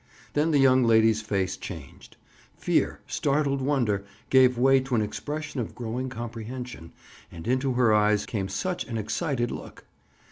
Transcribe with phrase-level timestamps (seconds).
[0.33, 2.17] Then the young lady's face changed.
[2.57, 6.91] Fear, startled wonder, gave way to an expression of growing comprehension
[7.31, 9.85] and into her eyes came such an excited look.